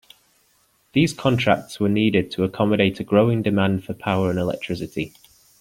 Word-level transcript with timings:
These 0.93 1.13
contracts 1.13 1.79
were 1.79 1.87
needed 1.87 2.31
to 2.31 2.43
accommodate 2.43 2.99
a 2.99 3.03
growing 3.03 3.43
demand 3.43 3.83
for 3.83 3.93
power 3.93 4.31
and 4.31 4.39
electricity. 4.39 5.13